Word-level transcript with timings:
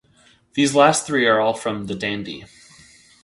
These 0.55 0.73
last 0.73 1.05
three 1.05 1.27
are 1.27 1.39
all 1.39 1.53
from 1.53 1.85
"The 1.85 1.93
Dandy". 1.93 2.45